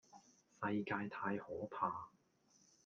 [0.63, 2.09] 世界太可怕